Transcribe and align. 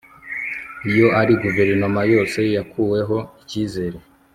Iyo 0.89 1.07
ari 1.19 1.33
Guverinoma 1.43 2.01
yose 2.13 2.39
yakuweho 2.55 3.17
icyizere 3.41 3.97